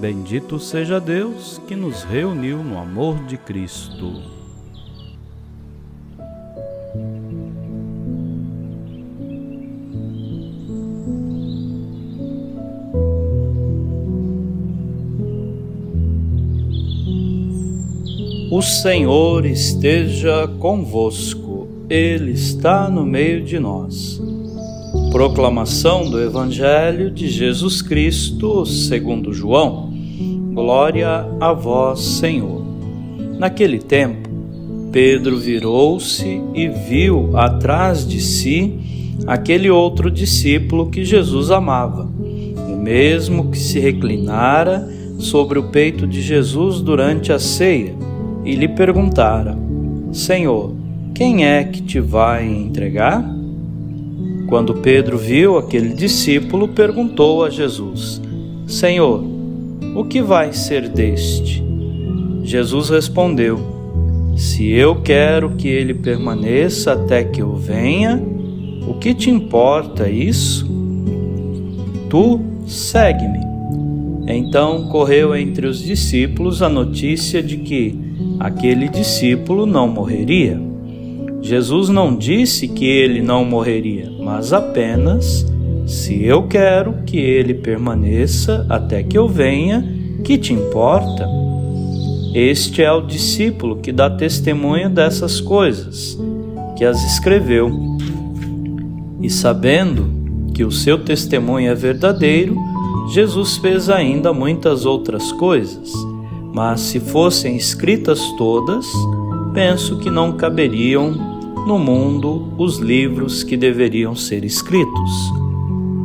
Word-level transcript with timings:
Bendito 0.00 0.58
seja 0.58 1.00
Deus 1.00 1.60
que 1.66 1.74
nos 1.74 2.02
reuniu 2.02 2.62
no 2.62 2.78
amor 2.78 3.24
de 3.24 3.36
Cristo. 3.36 4.34
O 18.50 18.62
Senhor 18.62 19.46
esteja 19.46 20.46
convosco, 20.60 21.66
Ele 21.90 22.32
está 22.32 22.88
no 22.88 23.04
meio 23.04 23.42
de 23.42 23.58
nós. 23.58 24.20
Proclamação 25.14 26.10
do 26.10 26.20
Evangelho 26.20 27.08
de 27.08 27.28
Jesus 27.28 27.80
Cristo, 27.80 28.66
segundo 28.66 29.32
João. 29.32 29.94
Glória 30.52 31.24
a 31.40 31.52
vós, 31.52 32.00
Senhor. 32.00 32.66
Naquele 33.38 33.78
tempo, 33.78 34.28
Pedro 34.90 35.38
virou-se 35.38 36.42
e 36.52 36.66
viu 36.66 37.30
atrás 37.36 38.04
de 38.04 38.20
si 38.20 39.14
aquele 39.24 39.70
outro 39.70 40.10
discípulo 40.10 40.90
que 40.90 41.04
Jesus 41.04 41.52
amava, 41.52 42.10
o 42.68 42.76
mesmo 42.76 43.52
que 43.52 43.58
se 43.58 43.78
reclinara 43.78 44.84
sobre 45.20 45.60
o 45.60 45.70
peito 45.70 46.08
de 46.08 46.20
Jesus 46.20 46.80
durante 46.80 47.32
a 47.32 47.38
ceia, 47.38 47.94
e 48.44 48.56
lhe 48.56 48.66
perguntara: 48.66 49.56
Senhor, 50.10 50.74
quem 51.14 51.46
é 51.46 51.62
que 51.62 51.80
te 51.80 52.00
vai 52.00 52.44
entregar? 52.44 53.33
Quando 54.46 54.74
Pedro 54.74 55.16
viu 55.16 55.56
aquele 55.56 55.94
discípulo, 55.94 56.68
perguntou 56.68 57.44
a 57.44 57.50
Jesus: 57.50 58.20
Senhor, 58.66 59.24
o 59.94 60.04
que 60.04 60.20
vai 60.20 60.52
ser 60.52 60.88
deste? 60.88 61.64
Jesus 62.42 62.90
respondeu: 62.90 63.58
Se 64.36 64.70
eu 64.70 65.02
quero 65.02 65.50
que 65.50 65.68
ele 65.68 65.94
permaneça 65.94 66.92
até 66.92 67.24
que 67.24 67.40
eu 67.40 67.54
venha, 67.54 68.22
o 68.86 68.94
que 68.94 69.14
te 69.14 69.30
importa 69.30 70.08
isso? 70.08 70.66
Tu 72.10 72.40
segue-me. 72.66 73.44
Então 74.26 74.88
correu 74.88 75.34
entre 75.34 75.66
os 75.66 75.78
discípulos 75.78 76.62
a 76.62 76.68
notícia 76.68 77.42
de 77.42 77.58
que 77.58 77.98
aquele 78.38 78.88
discípulo 78.88 79.66
não 79.66 79.88
morreria. 79.88 80.60
Jesus 81.44 81.90
não 81.90 82.16
disse 82.16 82.66
que 82.66 82.86
ele 82.86 83.20
não 83.20 83.44
morreria, 83.44 84.10
mas 84.18 84.50
apenas: 84.50 85.46
se 85.86 86.24
eu 86.24 86.44
quero 86.48 87.02
que 87.04 87.18
ele 87.18 87.52
permaneça 87.52 88.64
até 88.66 89.02
que 89.02 89.18
eu 89.18 89.28
venha, 89.28 89.86
que 90.24 90.38
te 90.38 90.54
importa? 90.54 91.28
Este 92.32 92.82
é 92.82 92.90
o 92.90 93.02
discípulo 93.02 93.76
que 93.76 93.92
dá 93.92 94.08
testemunho 94.08 94.88
dessas 94.88 95.38
coisas, 95.38 96.18
que 96.78 96.84
as 96.84 97.04
escreveu. 97.12 97.70
E 99.20 99.28
sabendo 99.28 100.06
que 100.54 100.64
o 100.64 100.72
seu 100.72 101.04
testemunho 101.04 101.70
é 101.70 101.74
verdadeiro, 101.74 102.56
Jesus 103.12 103.58
fez 103.58 103.90
ainda 103.90 104.32
muitas 104.32 104.86
outras 104.86 105.30
coisas, 105.32 105.92
mas 106.54 106.80
se 106.80 106.98
fossem 106.98 107.54
escritas 107.54 108.18
todas, 108.38 108.86
penso 109.52 109.98
que 109.98 110.08
não 110.08 110.32
caberiam 110.32 111.33
no 111.66 111.78
mundo 111.78 112.52
os 112.58 112.78
livros 112.78 113.42
que 113.42 113.56
deveriam 113.56 114.14
ser 114.14 114.44
escritos. 114.44 115.10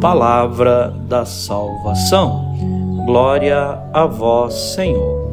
Palavra 0.00 0.88
da 1.08 1.24
salvação. 1.24 2.54
Glória 3.06 3.80
a 3.92 4.06
vós, 4.06 4.52
Senhor. 4.74 5.24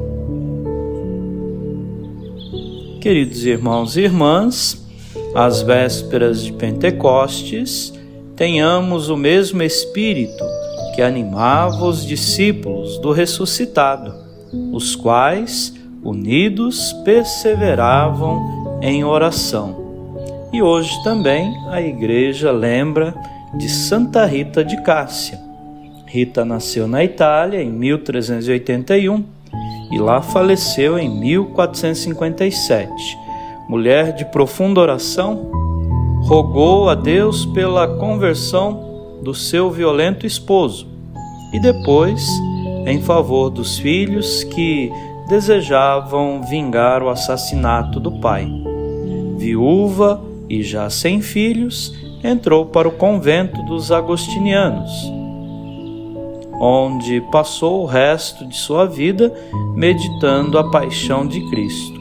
Queridos 3.01 3.45
irmãos 3.45 3.97
e 3.97 4.01
irmãs, 4.01 4.81
às 5.35 5.61
vésperas 5.61 6.41
de 6.41 6.53
Pentecostes, 6.53 7.93
tenhamos 8.35 9.09
o 9.09 9.17
mesmo 9.17 9.61
Espírito 9.61 10.43
que 10.95 11.01
animava 11.01 11.83
os 11.85 12.05
discípulos 12.05 12.97
do 12.99 13.11
ressuscitado, 13.11 14.13
os 14.71 14.95
quais, 14.95 15.73
unidos, 16.01 16.93
perseveravam 17.03 18.79
em 18.81 19.03
oração 19.03 19.82
e 20.53 20.61
hoje 20.61 21.03
também 21.03 21.59
a 21.71 21.81
igreja 21.81 22.51
lembra 22.51 23.15
de 23.57 23.67
Santa 23.67 24.23
Rita 24.23 24.63
de 24.63 24.79
Cássia. 24.83 25.41
Rita 26.05 26.45
nasceu 26.45 26.87
na 26.87 27.03
Itália 27.03 27.59
em 27.59 27.71
1381 27.71 29.23
e 29.91 29.97
lá 29.97 30.21
faleceu 30.21 30.99
em 30.99 31.09
1457. 31.09 33.17
Mulher 33.67 34.13
de 34.13 34.25
profunda 34.25 34.79
oração, 34.79 35.49
rogou 36.21 36.87
a 36.87 36.93
Deus 36.93 37.47
pela 37.47 37.87
conversão 37.97 39.19
do 39.23 39.33
seu 39.33 39.71
violento 39.71 40.27
esposo 40.27 40.87
e 41.51 41.59
depois 41.59 42.23
em 42.85 43.01
favor 43.01 43.49
dos 43.49 43.79
filhos 43.79 44.43
que 44.43 44.91
desejavam 45.27 46.43
vingar 46.43 47.01
o 47.01 47.09
assassinato 47.09 47.99
do 47.99 48.11
pai. 48.19 48.47
Viúva 49.37 50.32
e 50.49 50.61
já 50.61 50.89
sem 50.89 51.21
filhos, 51.21 51.93
entrou 52.23 52.65
para 52.65 52.87
o 52.87 52.91
convento 52.91 53.61
dos 53.63 53.91
agostinianos, 53.91 54.91
onde 56.59 57.21
passou 57.31 57.83
o 57.83 57.85
resto 57.85 58.47
de 58.47 58.55
sua 58.55 58.85
vida 58.85 59.33
meditando 59.75 60.57
a 60.57 60.69
paixão 60.69 61.27
de 61.27 61.39
Cristo, 61.49 61.99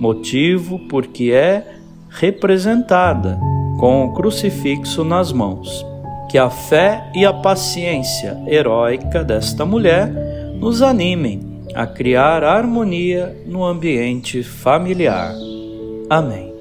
motivo 0.00 0.78
porque 0.88 1.32
é 1.32 1.74
representada 2.08 3.38
com 3.78 4.06
o 4.06 4.12
crucifixo 4.12 5.04
nas 5.04 5.32
mãos. 5.32 5.84
Que 6.30 6.38
a 6.38 6.50
fé 6.50 7.10
e 7.14 7.24
a 7.24 7.32
paciência 7.32 8.42
heróica 8.46 9.22
desta 9.22 9.64
mulher 9.64 10.10
nos 10.58 10.82
animem 10.82 11.40
a 11.74 11.86
criar 11.86 12.42
harmonia 12.42 13.36
no 13.46 13.64
ambiente 13.64 14.42
familiar. 14.42 15.32
Amém. 16.08 16.53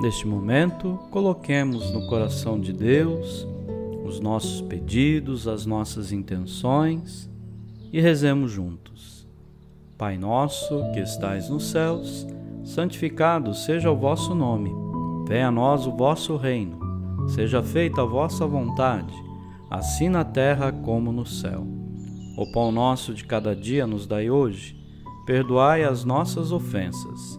Neste 0.00 0.26
momento, 0.26 0.98
coloquemos 1.10 1.90
no 1.90 2.06
coração 2.06 2.58
de 2.58 2.72
Deus 2.72 3.46
os 4.02 4.18
nossos 4.18 4.62
pedidos, 4.62 5.46
as 5.46 5.66
nossas 5.66 6.10
intenções 6.10 7.30
e 7.92 8.00
rezemos 8.00 8.50
juntos. 8.50 9.28
Pai 9.98 10.16
nosso 10.16 10.90
que 10.94 11.00
estais 11.00 11.50
nos 11.50 11.64
céus, 11.64 12.26
santificado 12.64 13.52
seja 13.52 13.90
o 13.90 13.96
vosso 13.96 14.34
nome. 14.34 14.72
Venha 15.28 15.48
a 15.48 15.52
nós 15.52 15.86
o 15.86 15.94
vosso 15.94 16.34
reino. 16.34 16.80
Seja 17.28 17.62
feita 17.62 18.00
a 18.00 18.06
vossa 18.06 18.46
vontade, 18.46 19.12
assim 19.68 20.08
na 20.08 20.24
terra 20.24 20.72
como 20.72 21.12
no 21.12 21.26
céu. 21.26 21.66
O 22.38 22.50
pão 22.50 22.72
nosso 22.72 23.12
de 23.12 23.26
cada 23.26 23.54
dia 23.54 23.86
nos 23.86 24.06
dai 24.06 24.30
hoje. 24.30 24.74
Perdoai 25.26 25.84
as 25.84 26.06
nossas 26.06 26.52
ofensas 26.52 27.38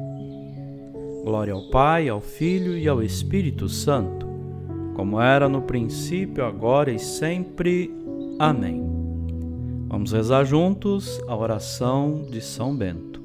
Glória 1.23 1.53
ao 1.53 1.61
Pai, 1.69 2.09
ao 2.09 2.19
Filho 2.19 2.75
e 2.75 2.87
ao 2.87 3.03
Espírito 3.03 3.69
Santo, 3.69 4.27
como 4.95 5.21
era 5.21 5.47
no 5.47 5.61
princípio, 5.61 6.43
agora 6.43 6.91
e 6.91 6.97
sempre. 6.97 7.93
Amém. 8.39 8.83
Vamos 9.87 10.11
rezar 10.13 10.45
juntos 10.45 11.21
a 11.27 11.35
oração 11.35 12.25
de 12.31 12.41
São 12.41 12.75
Bento. 12.75 13.21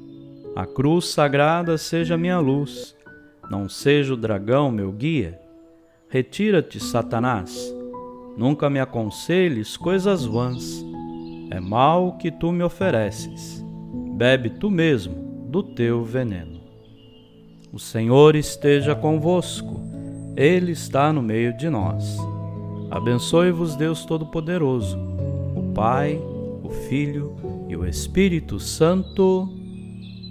A 0.55 0.67
cruz 0.67 1.07
sagrada 1.07 1.79
seja 1.79 2.19
minha 2.19 2.39
luz, 2.39 2.95
não 3.51 3.67
seja 3.67 4.13
o 4.13 4.17
dragão 4.17 4.71
meu 4.71 4.93
guia. 4.93 5.41
Retira-te, 6.09 6.79
Satanás, 6.79 7.75
nunca 8.37 8.69
me 8.69 8.79
aconselhes 8.79 9.75
coisas 9.77 10.25
vãs. 10.25 10.85
É 11.51 11.61
mal 11.61 12.19
que 12.19 12.31
tu 12.31 12.53
me 12.53 12.63
ofereces. 12.63 13.65
Bebe 14.17 14.51
tu 14.51 14.71
mesmo 14.71 15.49
do 15.49 15.63
teu 15.63 16.05
veneno. 16.05 16.56
O 17.77 17.79
Senhor 17.79 18.35
esteja 18.35 18.95
convosco, 18.95 19.83
Ele 20.35 20.73
está 20.73 21.13
no 21.13 21.21
meio 21.21 21.55
de 21.55 21.69
nós. 21.69 22.17
Abençoe-vos, 22.91 23.77
Deus 23.77 24.07
Todo-Poderoso, 24.07 24.99
o 25.55 25.75
Pai, 25.75 26.19
o 26.63 26.71
Filho 26.89 27.37
e 27.69 27.77
o 27.77 27.87
Espírito 27.87 28.59
Santo. 28.59 29.47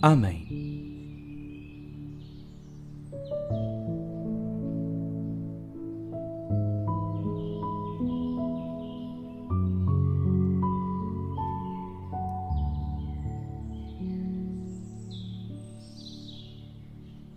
Amém. 0.01 0.44